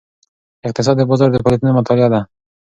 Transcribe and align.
اقتصاد 0.67 0.95
د 0.97 1.01
بازار 1.09 1.29
د 1.31 1.35
فعالیتونو 1.43 1.77
مطالعه 1.79 2.09
ده. 2.13 2.21